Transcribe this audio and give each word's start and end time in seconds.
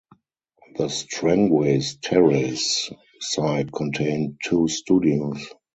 The 0.79 0.89
Strangways 0.89 1.97
Terrace 2.01 2.89
site 3.19 3.71
contained 3.71 4.39
two 4.43 4.67
studios. 4.67 5.47